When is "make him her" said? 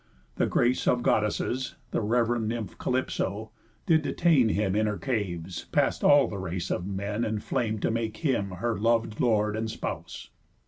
7.91-8.75